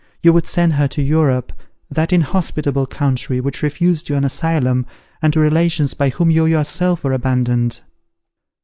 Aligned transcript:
you 0.23 0.33
would 0.33 0.47
send 0.47 0.73
her 0.73 0.87
to 0.87 0.99
Europe, 1.03 1.53
that 1.91 2.11
inhospitable 2.11 2.87
country 2.87 3.39
which 3.39 3.61
refused 3.61 4.09
you 4.09 4.15
an 4.15 4.23
asylum, 4.23 4.83
and 5.21 5.31
to 5.33 5.39
relations 5.39 5.93
by 5.93 6.09
whom 6.09 6.31
you 6.31 6.47
yourself 6.47 7.03
were 7.03 7.13
abandoned. 7.13 7.81